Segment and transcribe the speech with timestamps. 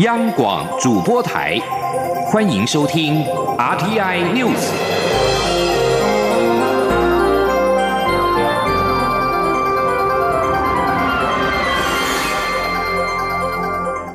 [0.00, 1.58] 央广主播台，
[2.32, 3.22] 欢迎收听
[3.58, 4.56] RTI News。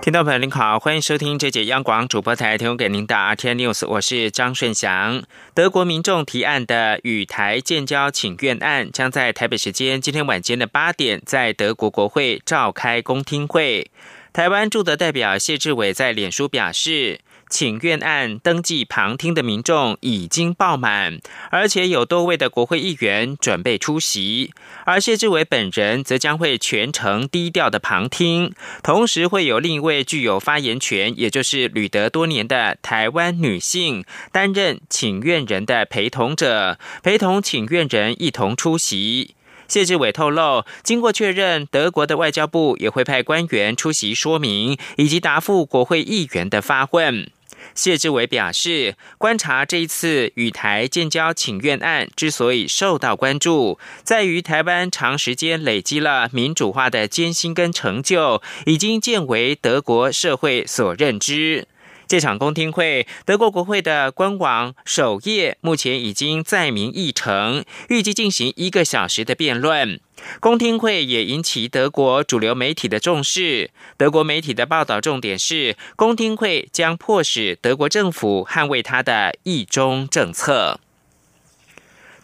[0.01, 5.21] 听众朋友您好，欢迎收听这节央广主播台提供给您的 RTI News，我是张顺祥。
[5.53, 13.91] 德国民众提案的与台建交请愿案，将在台北时间今天晚间的八点，在德国国会召开公听会。
[14.35, 21.21] 台湾驻的代表谢志伟在脸书表示，请愿案登记旁听的民众已经爆满，
[21.51, 24.51] 而且有多位的国会议员准备出席，
[24.83, 28.53] 而谢志伟本人则将会全程低调的旁听，
[28.83, 39.34] 同时会有另一位具有发言权，也就是履德多年的台湾女性担任请愿人的陪同者，陪同请愿人一同出席。
[39.67, 47.29] 谢志伟透露，经过确认，德国的外交部也会派官员出席说明，以及答复国会议员的发问。
[47.73, 61.67] 谢志伟表示，观察这一次与台建交请愿案之所以受到关注，在于台湾长时间累积了民主化的艰辛跟成就，已经渐为德国社会所认知。
[62.07, 69.99] 这场公听会，德国国会的官网首页目前已经载明议程，预计进行一个小时的辩论。
[70.39, 73.71] 公听会也引起德国主流媒体的重视。
[73.97, 80.79] 德国媒体的报道重点是，公听会将迫使德国政府捍卫他的一中政策。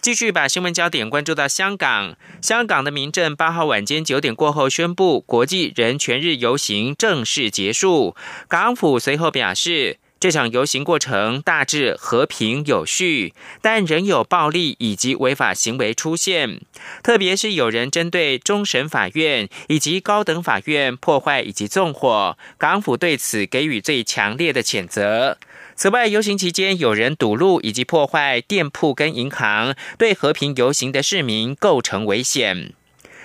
[0.01, 2.15] 继续把新闻焦点关注到香港。
[2.41, 8.15] 香港的民政八号晚间九点过后宣布，国际人权日游行正式结束。
[8.47, 16.61] 港府随后表示，这场游行过程大致和平有序，但仍有暴力以及违法行为出现，
[17.03, 22.35] 特别是有人针对终审法院以及高等法院破坏以及纵火。
[22.57, 25.37] 港府对此给予最强烈的谴责。
[25.81, 32.73] 此外，游行期间有人堵路以及破坏店铺跟银行，对和平游行的市民构成危险。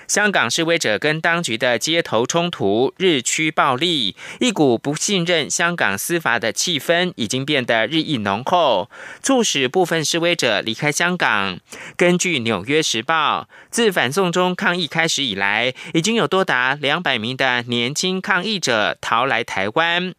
[0.07, 8.89] 香港示威者跟当局的街头冲突日趋暴力，一股不信任香港司法的气氛已经变得日益浓厚，
[9.21, 11.59] 促使部分示威者离开香港。
[11.97, 20.13] 根据《纽约时报》，自反送中抗议开始以来，已经有多达两百名的年轻抗议者逃来台湾。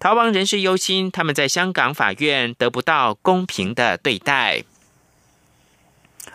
[0.00, 4.64] 逃亡人士忧心，他们在香港法院得不到公平的对待。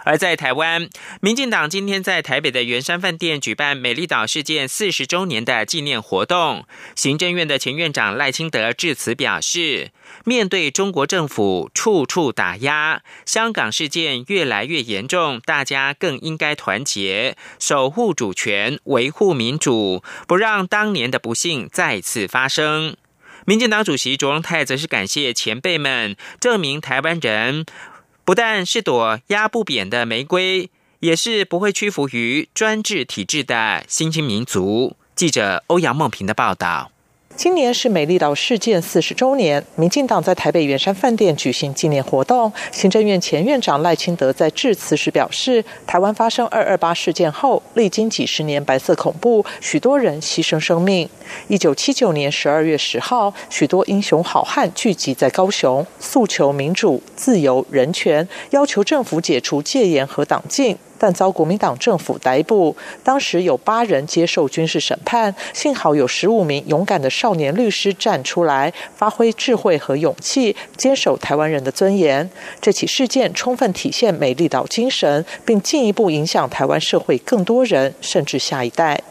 [0.09, 0.89] 而在台湾，
[1.21, 6.65] 民进党今天在台北的圆山饭店举办美丽岛事件四十周年的纪念活动。
[6.95, 9.91] 行政院的前院长赖清德致辞表示，
[10.25, 22.97] 面对中国政府处处打压，香港事件越来越严重，大家更应该团结，守护主权，维护民主，不让当年的不幸再次发生。
[23.45, 27.65] 民进党主席卓荣泰则是感谢前辈们，证明台湾人
[28.29, 30.69] 不但是朵压不扁的玫瑰，
[30.99, 34.95] 也是不会屈服于专制体制的新兴民族。
[35.15, 36.91] 记者欧阳梦平的报道。
[37.39, 42.51] 今年是美丽岛事件四十周年，民进党在台北圆山饭店举行纪念活动。
[42.69, 51.07] 行政院前院长赖清德在致辞时表示，台湾发生二二八事件后，历经几十年白色恐怖，许多人牺牲生命。
[51.47, 60.77] 一九七九年十二月十号，许多英雄好汉聚集在高雄，诉求民主、自由、人权，要求政府解除戒严和党禁。
[60.99, 72.29] 但遭国民党政府逮捕，当时有八人接受军事审判，幸好有十五名勇敢的少年律师站出来，发挥智慧和勇气，坚守台湾人的尊严。
[72.59, 79.01] 这起事件充分体现美丽岛精神，并进一步影响台湾社会更多人，甚至下一代。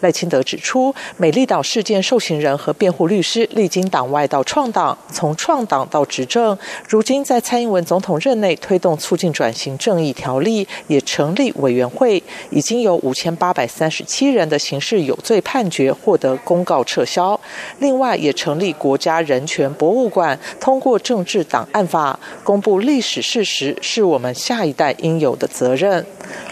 [0.00, 6.56] 赖清德指出，美丽岛事件受刑人和辩护律师历经党外到创党，从创党到执政，
[6.88, 17.38] 如今在蔡英文总统任内推动促进转型正义条例，也成立委员会，已经有五千八百三十七人的刑事有罪判决获得公告撤销。
[17.78, 26.04] 另外，也成立国家人权博物馆，通过政治档案法公布历史事实，是我们下一代应有的责任。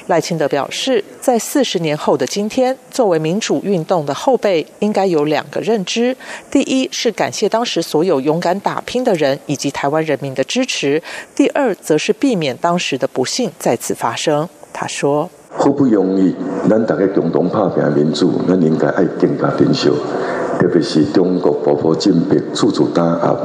[0.07, 6.17] 赖清德表示，在四十年后的今天，作为民主运动的后辈，应该有两个认知：
[6.51, 11.01] 第一是感谢当时所有勇敢打拼的人以及台湾人民的支持；
[11.35, 14.49] 第二，则是避免当时的不幸再次发生。
[14.73, 16.35] 他说：“好不容易，
[16.69, 19.91] 咱大家共同打拼民主，咱应该爱更加珍惜，
[20.59, 23.37] 特别是中国步步进逼、处处打压。”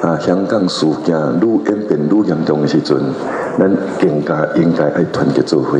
[0.00, 1.12] 啊，香港事件
[1.42, 2.96] 愈演变愈严重的时阵，
[3.58, 3.68] 咱
[3.98, 5.76] 更加应该爱团结做伙，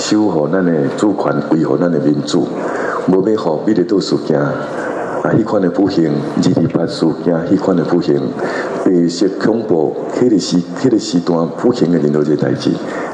[0.00, 2.48] 守护咱的主权，维护咱的民主。
[3.06, 4.50] 无要互美丽岛事件啊，
[5.24, 8.18] 迄款的不幸，二二八事件，迄款的不幸，
[8.82, 12.70] 白色恐怖，迄个时，迄个时段不幸的任何一个代志，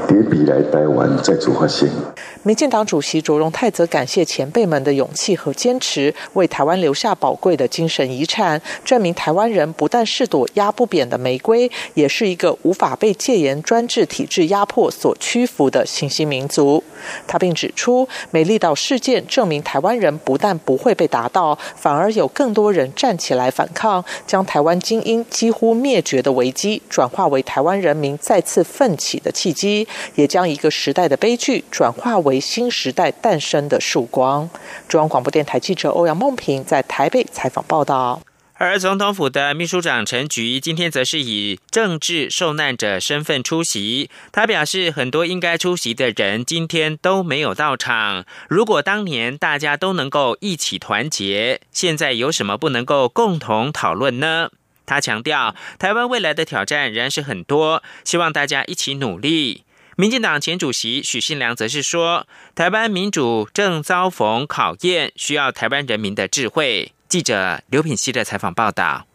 [0.09, 1.89] 伫未来台湾再次发生。
[2.45, 16.85] 民进党主席卓荣泰则感谢前辈们的勇气和坚持，为台湾留下宝贵的精神遗产，证明台湾人不但是朵压不扁的玫瑰，也是一个无法被戒严专制体制压迫所屈服的新兴民族。
[17.27, 32.41] 他并指出，美丽岛事件证明台湾人不但不会被打倒，反而有更多人站起来反抗，将台湾精英几乎灭绝的危机转化为台湾人民再次奋起的契机，也将一个时代的悲剧转化为。
[32.47, 34.49] 新时代诞生的曙光。
[34.87, 38.23] 中央广播电台记者欧阳梦平在台北采访报道。
[38.55, 44.09] 而总统府的秘书长陈菊今天则是以政治受难者身份出席。
[44.31, 48.25] 他表示，很多应该出席的人今天都没有到场。
[48.49, 54.51] 如果当年大家都能够一起团结，现在有什么不能够共同讨论呢？
[54.87, 59.65] 他强调，台湾未来的挑战仍然是很多，希望大家一起努力。
[59.99, 66.93] 民进党前主席许信良则是说，台湾民主正遭逢考验，需要台湾人民的智慧。
[67.09, 69.07] 记者刘品希的采访报道。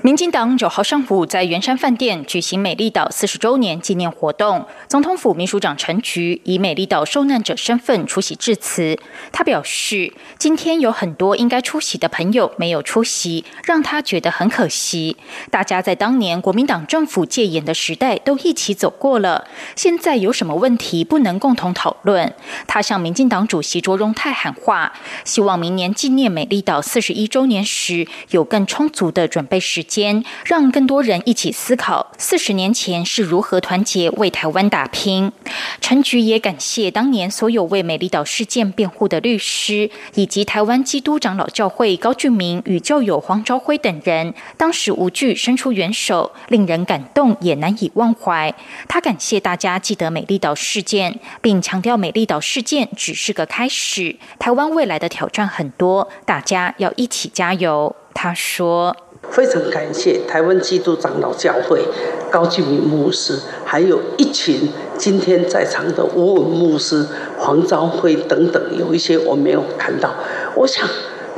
[0.00, 8.96] 民进党九号上午在圆山饭店举行美丽岛四十周年纪念活动，总统府秘书长陈菊以美丽岛受难者身份出席致辞。
[9.32, 15.16] 他表示，今天有很多应该出席的朋友没有出席，让他觉得很可惜。
[15.50, 22.32] 大家在当年国民党政府戒严的时代都一起走过了，现在有什么问题不能共同讨论？
[22.68, 24.92] 他向民进党主席卓荣泰喊话，
[25.24, 29.84] 希望明年纪念美丽岛四十一周年时有更充足的准备时。
[29.88, 35.32] 间让更多人一起思考四十年前是如何团结为台湾打拼。
[35.80, 48.54] 陈菊也感谢当年所有为美丽岛事件辩护的律师，以及台湾基督长老教会高俊明与教友黄昭辉等人，当时无惧伸出援手，令人感动也难以忘怀。
[48.86, 57.96] 他感谢大家记得美丽岛事件，并强调美丽岛事件只是个开始，台湾未来的挑战很多，大家要一起加油。
[58.12, 58.94] 他说。
[59.30, 61.84] 非常感谢台湾基督长老教会
[62.30, 67.06] 高继明牧师，还有一群今天在场的吴文牧师、
[67.38, 70.14] 黄昭辉等等，有一些我没有看到。
[70.56, 70.88] 我想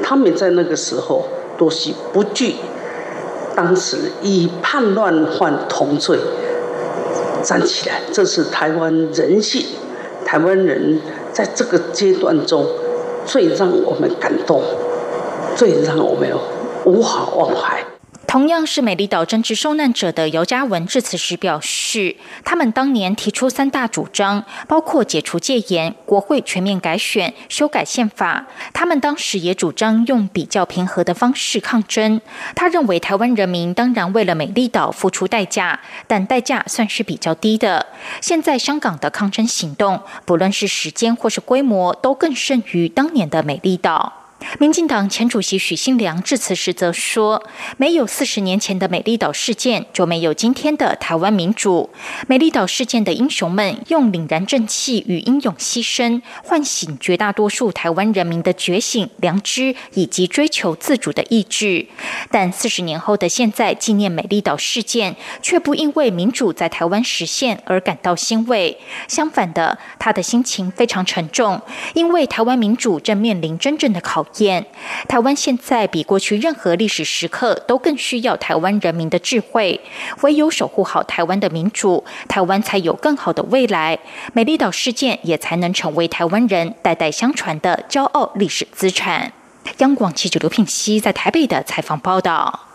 [0.03, 1.27] 他们在那个时候
[1.59, 2.56] 都是不惧
[3.55, 6.19] 当时以叛乱犯同罪
[7.43, 9.65] 站起来，这是台湾人性，
[10.25, 11.00] 台湾人
[11.32, 12.67] 在这个阶段中
[13.27, 14.62] 最让我们感动，
[15.55, 16.29] 最让我们
[16.90, 17.84] 无法忘怀。
[18.26, 22.14] 同样是美丽岛政治受难者的姚嘉文致辞时表示，
[22.44, 28.46] 他们当年提出三大主张，包括解除戒严、国会全面改选、修改宪法。
[28.72, 32.20] 他们当时也主张用比较平和的方式抗争。
[32.54, 37.84] 他认为台湾人民当然为了美丽岛付出代价，但代价算是比较低的。
[38.20, 44.19] 现在香港的抗争行动，不论是时间或是规模，都更胜于当年的美丽岛。
[44.58, 47.44] 民进党前主席许信良致辞时则说
[47.76, 51.90] ：“没有四十年前的美丽岛事件，就没有今天的台湾民主。
[52.26, 61.86] 美丽岛事件的英雄们用凛然正气与英勇牺牲，唤醒绝大多数台湾人民的觉醒、良知以及追求自主的意志。
[62.31, 68.79] 但四十年后的现在，纪念美丽岛事件，却不因为民主在台湾实现而感到欣慰。
[69.06, 71.60] 相反的，他的心情非常沉重，
[71.94, 74.67] 因为台湾民主正面临真正的考。”验
[75.08, 79.81] 台湾现在比过去任何历史时刻都更需要台湾人民的智慧，
[80.22, 83.99] 唯有守护好台湾的民主，台湾才有更好的未来。
[84.32, 89.32] 美丽岛事件也才能成为台湾人代代相传的骄傲历史资产。
[89.79, 92.67] 央广记者刘品熙在台北的采访报道。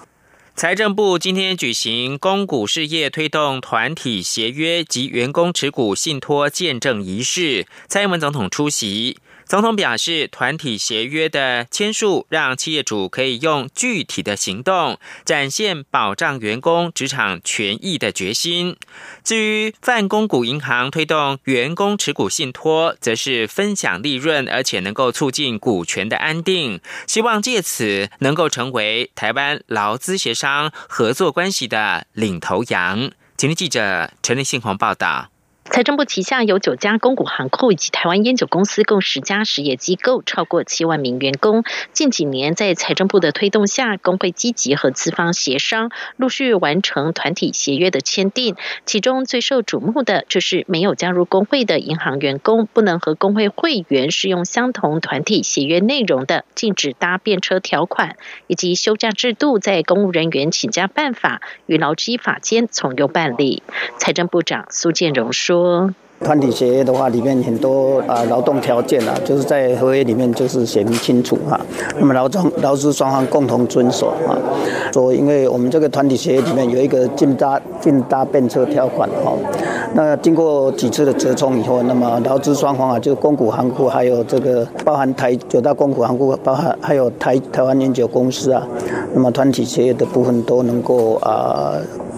[0.55, 9.17] 财政部今天举行公股事业推动团体协约及员工持股信托见证仪式，蔡英文总统出席。
[9.47, 18.75] 总统表示，团体协约的签署，让企业主可以用具体的行动展现保障员工职场权益的决心。
[19.23, 33.11] 至于泛公股银行推动员工持股信托，则是分享利润，而且能够促进股权的安定，希望借此能够成为台湾劳资协商合作关系的领头羊。
[33.37, 35.34] 今天记者陈立信鸿报道。
[35.67, 41.63] 财政部旗下有九家公股行库以及台湾烟酒公司，共十家实业机构，超过七万名员工。
[41.91, 48.55] 近几年，在财政部的推动下，工会积极和资方协商，陆续完成团体协约的签订。
[48.85, 63.63] 其中最受瞩目的，就是没有加入工会的银行员工，不能和工会会员适用相同团体协约内容的禁止搭便车条款，以及休假制度在公务人员请假办法与劳基法间从优办理。
[63.97, 65.54] 财政部长苏建荣说。
[66.21, 71.59] 团体协议的话，里面很多啊劳动条件啊，就是在合约里面就是写明清楚哈。
[71.99, 74.31] 那么劳双劳资双方共同遵守啊。
[74.93, 79.33] 说，因为我们这个团体协议里面有一个禁搭禁搭便车条款哈。
[79.93, 88.65] 那经过几次的折冲以后，那么劳资双方啊，就公股行库还有这个包含台九大公股行库，包含还有台台湾烟酒公司啊，
[89.13, 91.73] 那么团体协议的部分都能够啊。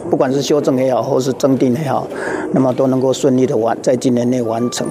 [0.10, 2.08] 不管是修正也好，或是增订也好，
[2.54, 4.88] 那么都能够顺利的完在今年内完成。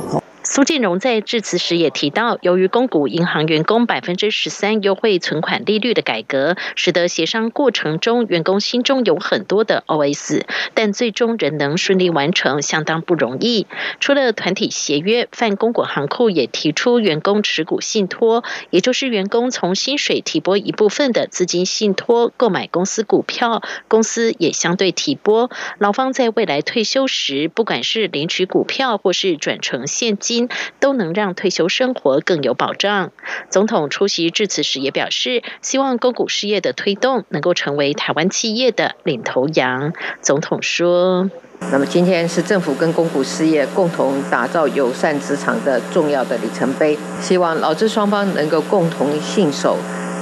[0.57, 13.67] 苏建荣在致辞时也提到，由于公股银行员工百分之十三优惠存款利率的改革，使得协商过程中员工心中有很多的 OS，但最终仍能顺利完成，相当不容易。
[14.01, 25.51] 除了团体协约，泛公股行库也提出员工持股信托，也就是员工从薪水提拨一部分的资金信托购买公司股票，公司也相对提拨。
[25.77, 30.46] 劳方在未来退休时，不管是领取股票或是转成现金。
[30.81, 33.13] 都能让退休生活更有保障。
[33.51, 39.93] 总统出席致辞时也表示，希望公股事业的推动能够成为台湾企业的领头羊。
[40.21, 41.31] 总统说
[41.73, 49.79] ：“那么今天是政府跟公股事业共同打造友善职场的重要的里程碑，希望劳资双方能够共同信守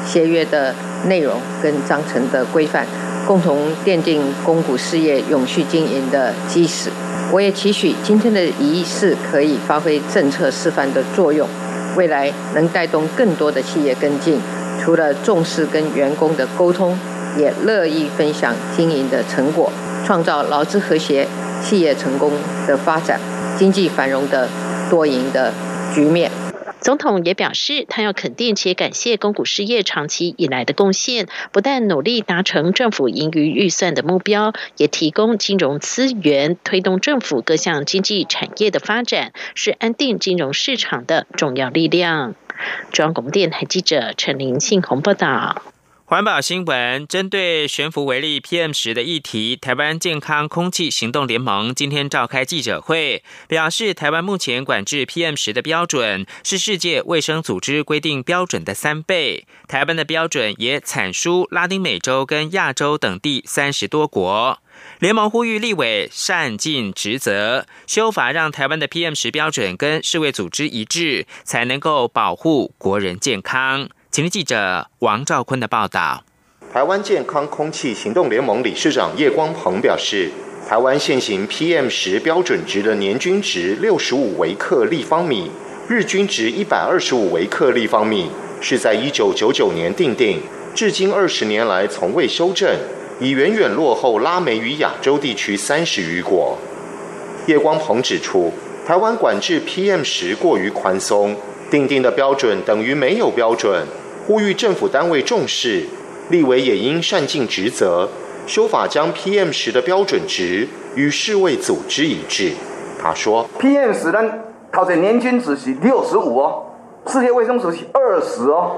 [0.07, 0.75] 协约的
[1.07, 2.87] 内容跟章程的规范，
[3.27, 6.91] 共同奠定公股事业永续经营的基石。”
[7.35, 11.49] 我也期许今天的仪式可以发挥政策示范的作用，
[11.97, 14.39] 未来能带动更多的企业跟进。
[14.81, 16.97] 除了重视跟员工的沟通，
[17.37, 19.73] 也乐意分享经营的成果，
[20.07, 21.27] 创造劳资和谐、
[21.61, 22.31] 企业成功
[22.69, 23.19] 的发展、
[23.59, 24.49] 经济繁荣的
[24.89, 25.53] 多赢的
[25.93, 26.31] 局面。
[26.85, 42.35] 总统也表示，他要肯定且感谢公股事业长期以来的贡献，不但努力达成政府盈余预算的目标，也提供金融资源，推动政府各项经济产业的发展，是安定金融市场的重要力量。
[42.93, 45.74] 中央广播电台记者陈林信宏报道。
[46.15, 59.45] 环保新闻：针对悬浮微粒 PM 十的议题，台湾健康空气行动联盟今天召开记者会，表示台湾目前管制 PM 十的标准是世界卫生组织规定标准的三倍。
[59.67, 64.61] 台湾的标准也产输拉丁美洲跟亚洲等地三十多国。
[65.01, 73.89] 联盟呼吁立委善尽职责，修法让台湾的 PM 十标准跟世卫组织一致，才能够保护国人健康。
[74.15, 76.23] 请听记者王兆坤的报道。
[76.73, 80.31] 台湾健康空气行动联盟理事长叶光鹏表示，
[80.69, 85.51] 台湾现行 PM 十标准值的年均值六十五微克立方米，
[85.89, 88.31] 日均值一百二十五微克立方米，
[88.61, 90.41] 是在一九九九年定定，
[90.77, 92.73] 至今二十年来从未修正，
[93.19, 96.57] 已远远落后拉美与亚洲地区三十余国。
[97.49, 98.53] 叶光鹏指出，
[98.87, 101.37] 台湾管制 PM 十过于宽松，
[101.69, 103.85] 定定的标准等于没有标准。
[104.27, 105.85] 呼吁政府单位重视，
[106.31, 108.09] 立委也应善尽职责，
[108.47, 112.53] 修法将 PM 十的标准值与世卫组织一致。
[112.99, 114.23] 他说：“PM 十呢，
[114.73, 116.63] 它的年均值是六十五哦，
[117.07, 118.77] 世界卫生组织二十哦，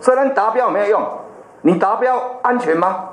[0.00, 1.02] 虽然达标没有用，
[1.60, 3.10] 你达标安全吗？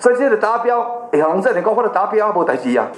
[0.00, 2.88] 所以这个达标，可能在你讲我的达标无代志啊。”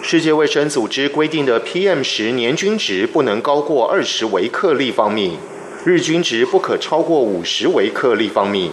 [0.00, 5.38] 世界卫生组织规定的 PM 十年均值不能高过二十微克立方米。
[5.84, 8.70] 日均值不可超过五十微克立方米。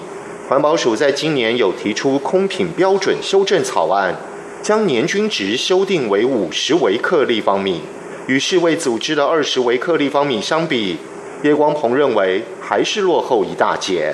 [0.50, 4.16] 环保署在今年有提出空品标准修正草案，
[4.62, 7.82] 将年均值修订为五十微克立方米，
[8.28, 10.98] 与世卫组织的二十微克立方米相比，
[11.44, 14.14] 叶光鹏认为还是落后一大截。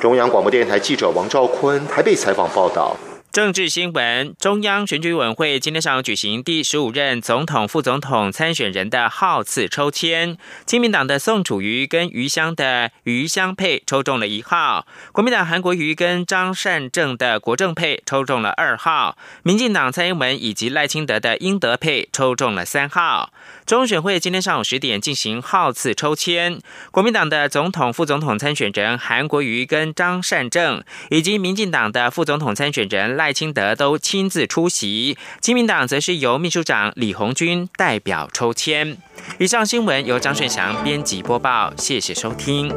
[0.00, 2.96] 中央广播电台记者王兆坤台北采访报道。
[3.32, 10.36] 政治新闻：中央选举委员会今天上午举行第十五任总统、副总统参选人的号次抽签。
[10.66, 23.32] 亲民党的宋楚瑜跟余香的余香配抽中了一号；国民党韩国瑜跟张善政的国政配抽中了二号；民进党蔡英文以及赖清德的英德配抽中了三号。
[23.70, 26.58] 中选会今天上午十点进行号次抽签，
[26.90, 38.98] 国民党的总统、副总统参选人韩国瑜跟张善政，以及民进党的副总统参选人赖清德都亲自出席，亲民党则是由秘书长李红军代表抽签。
[39.38, 42.74] 以上新闻由张顺祥编辑播报，谢谢收听。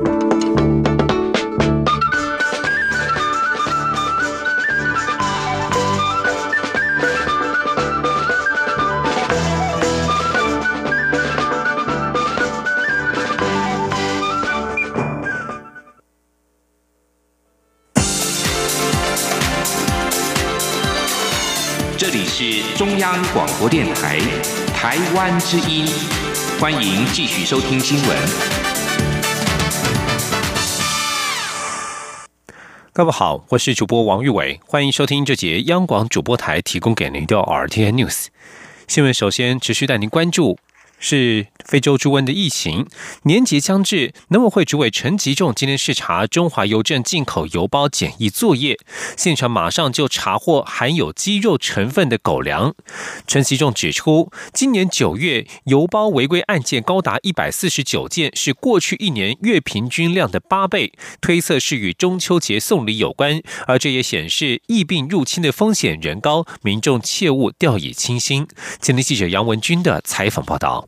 [22.36, 24.18] 是中央广播电台
[24.74, 25.86] 台湾之音，
[26.60, 28.18] 欢迎继续收听新闻。
[32.92, 38.26] 各位好，我是主播王玉伟，欢迎收听这节央广主播台提供给您的 RTN News
[38.88, 39.14] 新闻。
[39.14, 40.58] 首先，持续带您关注。
[41.04, 42.88] 是非洲猪瘟的疫情，
[43.24, 48.80] 年节将至，农委会主委陈吉仲今天视察中华邮政进口邮包检疫作业，
[49.18, 52.74] 现场马上就查获含有鸡肉成分的狗粮。
[53.28, 68.48] 陈吉仲指出，今年九月邮包违规案件高达一百四十九件，是过去一年月平均量的八倍，推测是与中秋节送礼有关，而这也显示疫病入侵的风险仍高，民众切勿掉以轻心。
[68.80, 70.88] 今天记者杨文军的采访报道。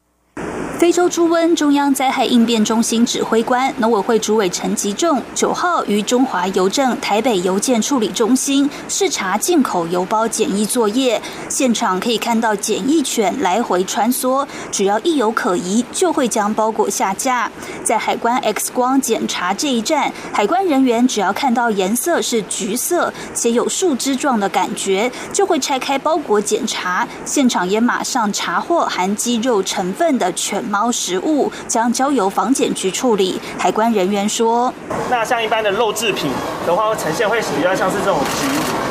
[0.86, 17.52] 非洲猪瘟，中央灾害应变中心指挥官、农委会主委陈吉仲九号于中华邮政台北邮件处理中心视察进口邮包检疫作业，现场可以看到检疫犬来回穿梭，只要一有可疑，就会将包裹下架。
[17.84, 27.08] 在海关 X 光检查这一站，海关人员只要看到颜色是橘色且有树枝状的感觉，就会拆开包裹检查。
[27.26, 30.64] 现场也马上查获含鸡肉成分的犬。
[30.76, 33.40] 猫食物将交由防检局处理。
[33.58, 34.74] 海关人员说
[35.10, 36.30] ：“那像一般的肉制品
[36.68, 38.20] 的话，会呈现会比较像是这种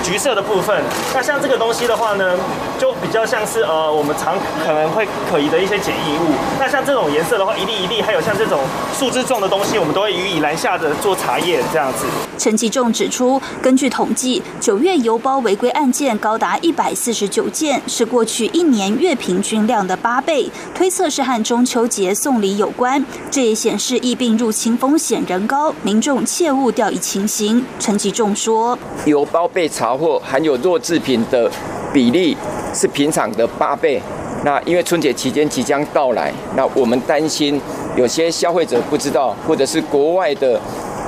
[0.02, 0.82] 橘橘色的部分。
[1.12, 2.38] 那像这个东西的话呢，
[2.78, 6.32] 就比较像是呃我们常可能会可疑的一些检疫物。
[6.58, 8.60] 那像这种颜色的话，一粒一粒，还有像这种
[8.98, 27.64] 树枝状的东西，我们都会予以拦下的做查验这样子。”陈其仲指出，根据统计，九月邮包违规案件高达一百四十九件，是过去一年月平均量的八倍，推测是和中秋节送礼有关，这也显示疫病入侵风险仍高，民众切勿掉以轻心。
[27.78, 31.50] 陈吉仲说：“邮包被查获含有弱制品的
[31.92, 32.36] 比例
[32.74, 34.02] 是平常的八倍。
[34.44, 37.58] 那因为春节期间即将到来，那我们担心
[37.96, 40.60] 有些消费者不知道，或者是国外的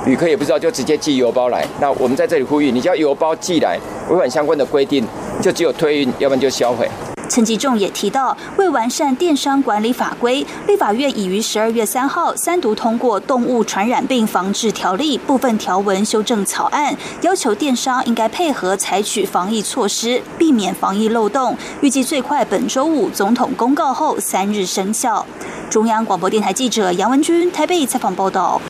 [0.05, 1.65] 旅客也不知道，就直接寄邮包来。
[1.81, 3.77] 那我们在这里呼吁，你叫邮包寄来，
[4.09, 5.05] 违反相关的规定，
[5.41, 6.89] 就只有退运，要不然就销毁。”
[7.29, 21.57] 陈吉仲也提到，为完善电商管理法规，立法院已于十二月三号三读通过《动物传染病防治条例》部分条文修正草案，要求电商应该配合采取防疫措施，避免防疫漏洞。
[21.81, 25.25] 预计最快本周五总统公告后三日生效。
[25.69, 28.61] 中央广播电台记者杨文君台北采访报道。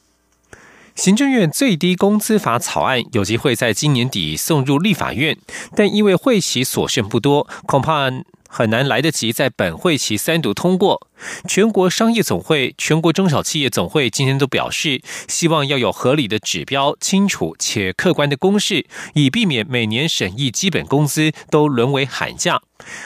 [0.97, 5.37] 行政院最低工资法草案有机会在今年底送入立法院，
[5.75, 8.09] 但因为会期所剩不多，恐怕。
[8.47, 11.07] 很难来得及在本会期三读通过。
[11.47, 22.61] 全国商业总会、全国中小企业总会今天都表示，希望要有合理的指标、清楚且客观的公示，以避免每年审议基本工资都沦为喊价。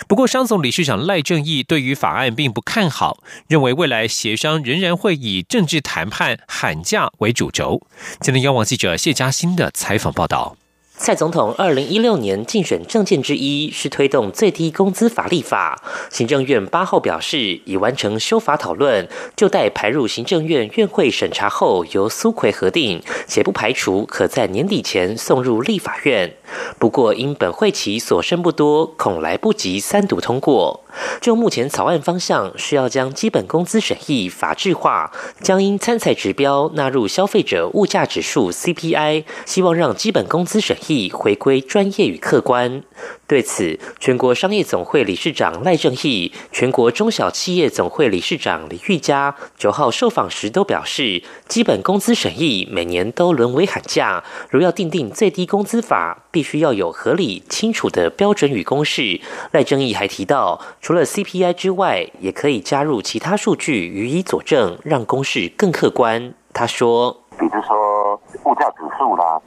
[0.08, 7.82] 不过，商总理事长赖正义对于法案并不看好，认为未来协商仍然会以政治谈判喊价为主轴。
[8.20, 10.58] 今天，央网记者谢嘉欣的采访报道。
[11.04, 15.82] 蔡总统二零一六年竞选政见之一是推动最低工资法立法。
[16.12, 26.36] 行政院八号表示，已完成修法讨论，就待排入行政院院会审查后，由苏奎核定，且不排除可在年底前送入立法院。
[26.78, 30.82] 不过，因本会期所剩不多，恐来不及三读通过。
[31.20, 42.84] 就目前草案方向，是要将基本工资审议法制化，将因参赛指标纳入消费者物价指数 CPI，希望让基本工资审议回归专业与客观。
[43.28, 59.22] 对此，全国商业总会理事长赖正义、全国中小企业总会理事长李玉佳九号受访时都表示，基本工资审议每年都沦为喊价，如要订定最低工资法，必须要有合理清楚的标准与公式。
[59.52, 66.34] 赖正义还提到，除了 CPI 之外，也可以加入其他数据予以佐证，让公式更客观。
[66.52, 69.40] 他说，比如说物价指数啦、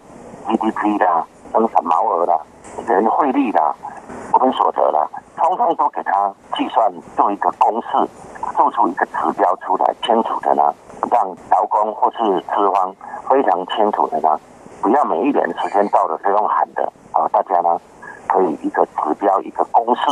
[0.46, 2.38] GDP 啦、生产毛额啦。
[2.86, 3.74] 人汇率的
[4.30, 7.88] 国民所得啦，通通都给他计算做一个公式，
[8.56, 10.72] 做出一个指标出来，清楚的呢，
[11.10, 12.94] 让劳工或是资方
[13.28, 14.38] 非常清楚的呢，
[14.80, 17.76] 不要每一年时间到了是用喊的啊，大家呢
[18.28, 20.02] 可以一个指标一个公式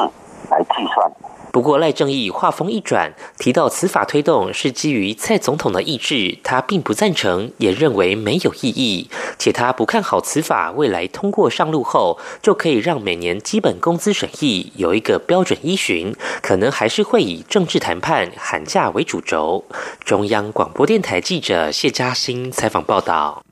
[0.51, 1.11] 来计算。
[1.53, 19.67] 不过赖正义话锋一转，提到此法推动是基于蔡总统的意志，他并不赞成，也认为没有意义，且他不看好此法未来通过上路后，就可以让每年基本工资审议有一个标准依循，可能还是会以政治谈判喊价为主轴。
[20.03, 23.45] 中央广播电台记者谢嘉欣采访报道。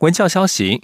[0.00, 0.82] 文教消息。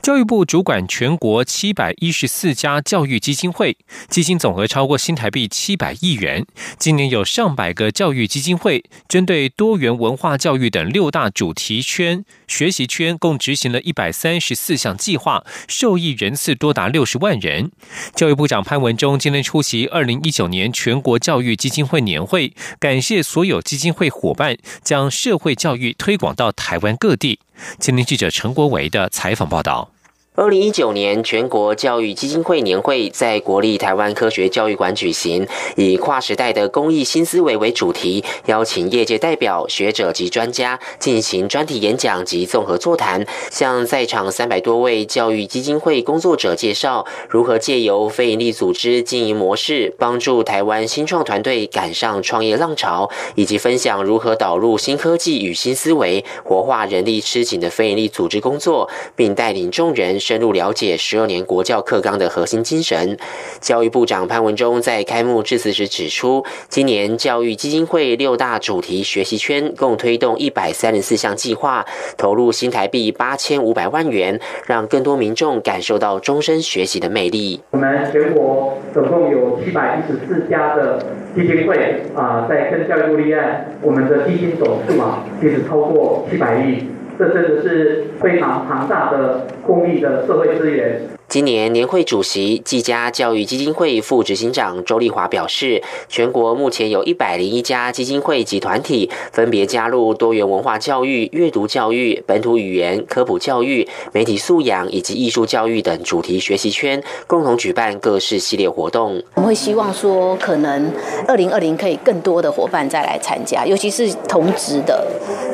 [0.00, 3.76] 教育部主管全国七百一十四家教育基金会，
[4.08, 6.46] 基金总额超过新台币七百亿元。
[6.78, 17.70] 今年有上百个教育基金会，针对多元文化教育等六大主题圈、学习圈，共执行了一百三十四项计划，受益人次多达六十万人。
[18.14, 27.38] 教育部长潘文忠今天出席二零一九年全国教育基金会年会，感谢所有基金会伙伴，将社会教育推广到台湾各地。
[27.78, 29.90] 今天记者陈国维的采访报道。
[30.38, 60.20] 二零一九年全国教育基金会年会在国立台湾科学教育馆举行，以“跨时代的公益新思维”为主题，邀请业界代表、学者及专家进行专题演讲及综合座谈，向在场三百多位教育基金会工作者介绍如何借由非营利组织经营模式，帮助台湾新创团队赶上创业浪潮，以及分享如何导入新科技与新思维，活化人力吃紧的非营利组织工作，并带领众人。
[60.28, 63.16] 深入了解十二年国教课纲的核心精神。
[63.60, 71.86] 教育部长潘文忠在开幕致辞时指出，今年教育基金会六大主题学习圈共推动一百三十四项计划，
[72.18, 77.62] 投入新台币八千五百万元，让更多民众感受到终身学习的魅力。
[77.70, 81.02] 我们全国总共有七百一十四家的
[81.34, 86.86] 基金会啊，在跟教育部立案，我们的基金总数啊，其实超过七百亿。
[87.18, 91.17] 这真的是非常庞大的公益的社会资源。
[91.28, 109.22] 今年年会主席纪家教育基金会副执行长周丽华表示，全国目前有一百零一家基金会及团体，分别加入多元文化教育、阅读教育、本土语言、科普教育、媒体素养以及艺术教育等主题学习圈，共同举办各式系列活动。
[109.34, 110.90] 我们会希望说，可能
[111.26, 115.06] 二零二零可以更多的伙伴再来参加，尤其是同职的，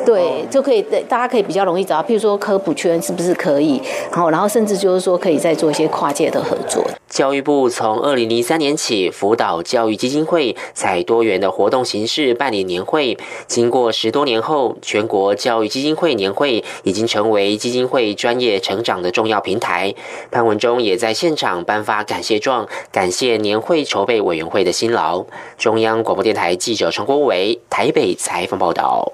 [0.05, 5.64] 对，就可以大家可以比较容易找到，譬如说科普圈是不是可以，然后然后甚至就是说可以在做。
[5.65, 6.85] 做一些跨界的合作。
[7.09, 19.95] 教育部从二零零三年起辅导教育基金会采多元的活动形式办理年会，经过十多年后，全国教育基金会年会已经成为基金会专业成长的重要平台。
[20.29, 25.25] 潘文忠也在现场颁发感谢状，感谢年会筹备委员会的辛劳。
[25.57, 29.13] 中央广播电台记者陈国伟台北采访报道。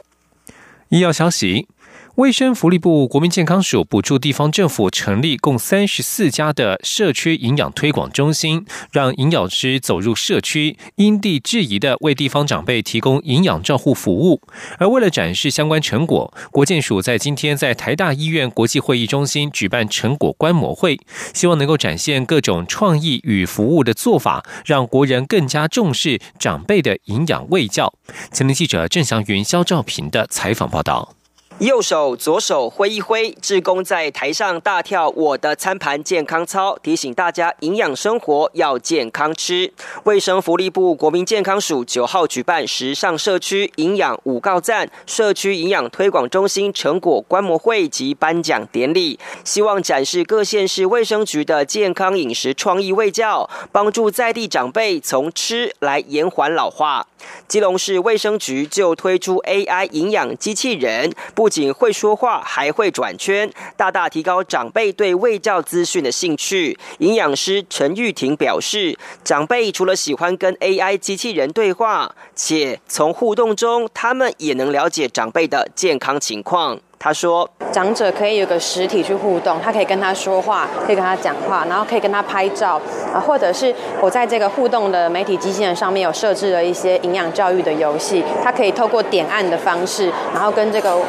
[0.90, 1.68] 医药消息。
[2.16, 14.42] 卫生福利部国民健康署补助地方政府成立共三十四家的社区营养推广中心，让营养师走入社区，因地制宜的为地方长辈提供营养照护服务。
[14.78, 21.00] 而为了展示相关成果，国健署在今天在台大医院国际会议中心举办成果观摩会，
[21.34, 27.94] 希望能够展现各种创意与服务的做法，让国人更加重视长辈的营养卫教。
[28.34, 31.16] 前天记者郑祥云、肖兆平的采访报道。
[31.62, 39.72] 右手左手挥一挥，志工在台上大跳我的餐盘健康操，提醒大家营养生活要健康吃。
[40.06, 57.06] 卫生福利部国民健康署九号举办时尚社区营养五告赞社区营养推广中心成果观摩会及颁奖典礼，希望展示各县市卫生局的健康饮食创意卫教，帮助在地长辈从吃来延缓老化。
[57.48, 61.51] 基隆市卫生局就推出 AI 营养机器人，不。
[61.52, 66.80] 仅会说话，还会转圈，大大提高长辈对卫教资讯的兴趣。
[67.00, 76.80] 营养师陈玉婷表示，长辈除了喜欢跟 AI 机器人对话，且从互动中，他们也能了解长辈的健康情况。
[77.04, 82.80] 他说：“长者可以有个实体去互动，他可以跟他说话，可以跟他讲话，然后可以跟他拍照
[83.12, 91.02] 啊，或者是我在这个互动的媒体机器人上面有设置了一些营养教育的游戏，他可以透过点按的方式，然后跟这个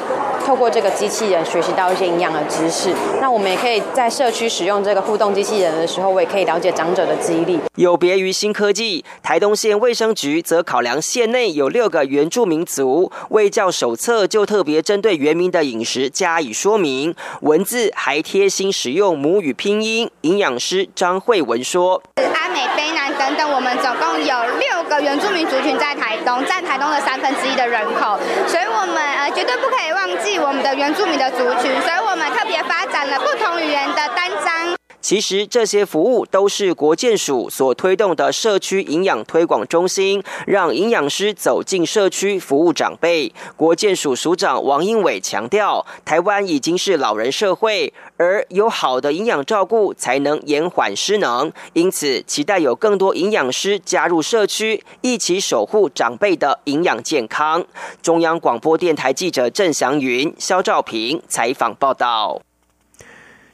[0.47, 2.91] 透过这个机器人学习到一些营养的知识。
[3.21, 7.61] 那我们也可以在社区使用这个互动机器人的时候，我也可以了解长者的记忆力。
[7.77, 20.11] 有别于新科技，台东县卫生局则考量县内有六个原住民族，卫教手册就特别针对原民的饮时加以说明，文字还贴心使用母语拼音。
[20.23, 43.33] 营养师张慧文说：“阿美、卑南等等，我们总共有六个原住民族群在台东，占台东的三分之一的人口，所以我们呃绝对不可以忘记我们的原住民的族群，所以我们特别发展了不同语言的单张。”其实这些服务都是国健署所推动的社区营养推广中心，让营养师走进社区服务长辈。
[43.57, 57.65] 国健署署长王英伟强调，台湾已经是老人社会，而有好的营养照顾才能延缓失能，因此期待有更多营养师加入社区，一起守护长辈的营养健康。
[58.01, 62.41] 中央广播电台记者郑祥云、肖兆平采访报道。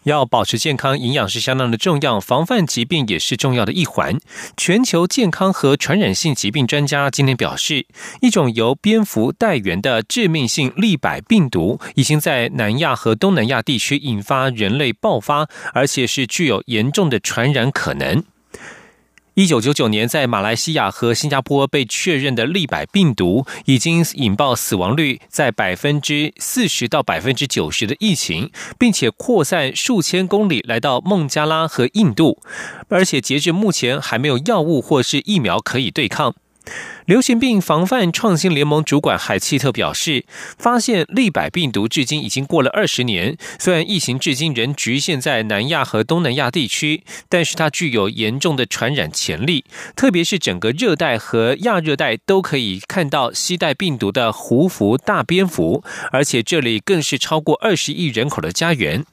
[0.09, 4.19] 要保持健康，营养是相当的重要，防范疾病也是重要的一环。
[4.57, 7.87] 全球健康和传染性疾病专家今天表示，
[8.21, 18.25] 一种由蝙蝠带源的致命性利百病毒，已经在南亚和东南亚地区引发人类爆发，而且是具有严重的传染可能。
[19.39, 32.43] 一九九九年，在马来西亚和新加坡被确认的利百病毒，已经引爆死亡率在百分之四十到百分之九十的疫情，并且扩散数千公里，来到孟加拉和印度，
[32.89, 36.35] 而且截至目前还没有药物或是疫苗可以对抗。
[37.07, 40.27] 流行病防范创新联盟主管海契特表示，
[40.59, 43.37] 发现利百病毒至今已经过了二十年。
[43.59, 49.65] 虽然疫情至今仍局限在南亚和东南亚地区，但是它具有严重的传染潜力。
[49.97, 59.07] 特别是整个热带和亚热带都可以看到携带病毒的胡服大蝙蝠，而且这里更是超过二十亿人口的家园。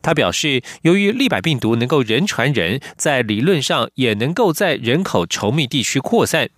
[0.00, 6.48] 他表示，由于利百病毒能够人传人，在理论上也能够在人口稠密地区扩散。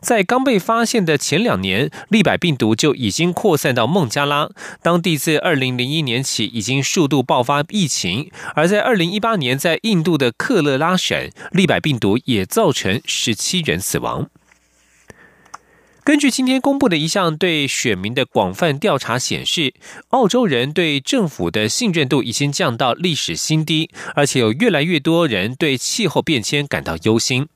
[0.00, 4.48] 在刚被发现的前两年，利百病毒就已经扩散到孟加拉，
[4.82, 8.30] 当地自二零零一年起已经数度爆发疫情。
[8.54, 14.30] 而在二零一八年，在印度的克勒拉省，利百病毒也造成十七人死亡。
[16.04, 19.74] 根据今天公布的一项对选民的广泛调查显示，
[20.08, 27.48] 澳洲人对政府的信任度已经降到历史新低，而且有越来越多人对气候变迁感到忧心。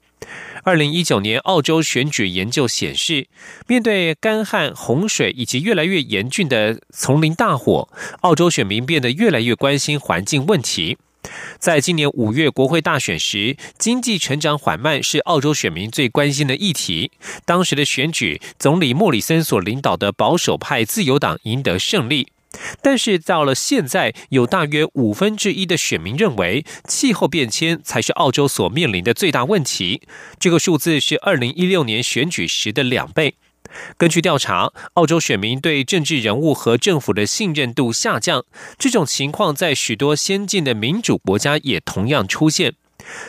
[0.65, 3.27] 二零一九年澳洲选举研究显示，
[3.67, 7.89] 面对干旱、洪水以及越来越严峻的丛林大火，
[8.21, 10.99] 澳洲选民变得越来越关心环境问题。
[11.59, 17.13] 在今年五月国会大选时，经济成长缓慢是澳洲选民最关心的议题。
[17.45, 22.33] 当时的选举，总理莫里森所领导的保守派自由党赢得胜利。
[22.83, 30.03] 但是到了现在，有大约五分之一的选民认为，气候变迁才是澳洲所面临的最大问题。
[30.39, 33.35] 这个数字是二零一六年选举时的两倍。
[33.97, 38.45] 根据调查，澳洲选民对政治人物和政府的信任度下降。
[38.79, 42.75] 这种情况在许多先进的民主国家也同样出现。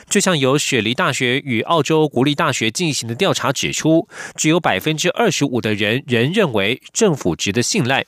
[0.09, 8.05] 就像由雪梨大学与澳洲国立大学进行的调查指出，只有百分之二十五的人仍认为政府值得信赖。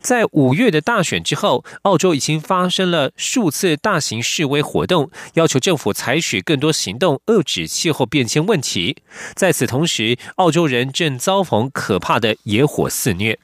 [0.00, 8.96] 在五月的大选之后，澳洲已经发生了数次大型示威活动，要求政府采取更多行动遏制气候变迁问题。
[9.34, 13.38] 在此同时，澳洲人正遭逢可怕的野火肆虐。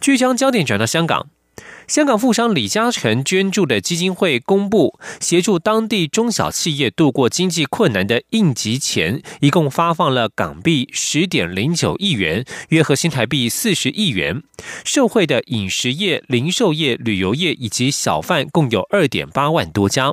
[0.00, 1.28] 据将焦点转到香港。
[1.86, 14.42] 香港富商李嘉诚捐助的基金会公布，协助当地中小企业度过经济困难的应急钱，一共发放了港币十点零九亿元，约合新台币四十亿元。
[14.84, 20.12] 受惠的饮食业、零售业、旅游业以及小贩共有二点八万多家。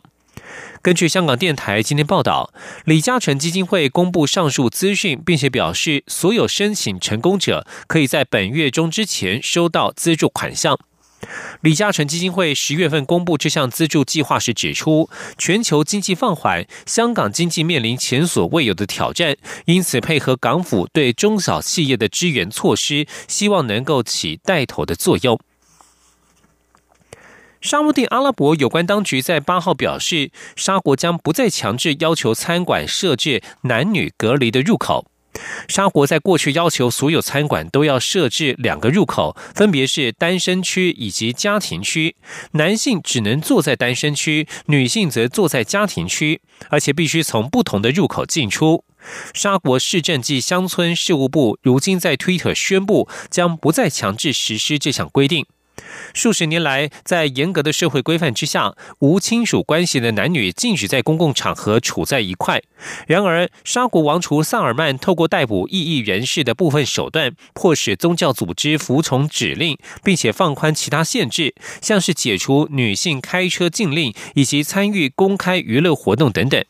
[0.84, 2.54] 根据香港电台今天报道，
[2.86, 10.78] 李嘉诚基金会公布上述资讯，并且表示，所有申请成功者可以在本月中之前收到资助款项。
[11.62, 25.40] 李嘉诚基金会十月份公布这项资助计划时指出，全球经济放缓，香港经济面临前所未有的挑战，因此配合港府对中小企业的支援措施，希望能够起带头的作用。
[27.62, 35.06] 沙地阿拉伯有关当局在八号表示，沙国将不再强制要求餐馆设置男女隔离的入口。
[35.68, 42.16] 沙国在过去要求所有餐馆都要设置两个入口，分别是单身区以及家庭区。
[42.52, 48.84] 男性只能坐在单身区，女性则坐在家庭区，而且必须从不同的入口进出。
[49.34, 55.46] 沙国市政及乡村事务部如今在推特宣布，将不再强制实施这项规定。
[56.14, 62.62] 数十年来，在严格的社会规范之下，无亲属关系的男女禁止在公共场合处在一块。
[63.08, 76.64] 然而，沙国王储萨尔曼透过逮捕异议人士的部分手段，迫使宗教组织服从指令，并且放宽其他限制，像是解除女性开车禁令以及参与公开娱乐活动等等。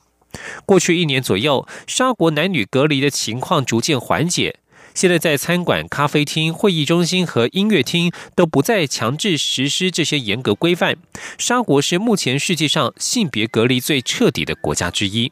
[0.66, 4.56] 过去一年左右，沙国男女隔离的情况逐渐缓解。
[4.93, 10.95] 现在在餐馆、咖啡厅、会议中心和音乐厅都不再强制实施这些严格规范。
[11.38, 15.32] 沙国是目前世界上性别隔离最彻底的国家之一。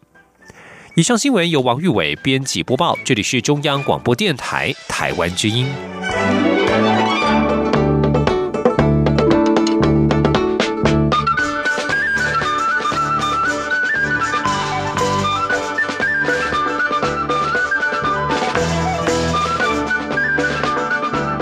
[0.96, 5.66] 以上新闻由王玉伟编辑播报，这里是中央广播电台台湾之音。